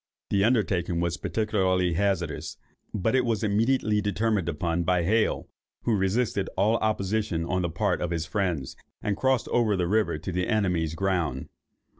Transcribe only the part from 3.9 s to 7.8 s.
determined upon by Hale, who resisted all opposition on the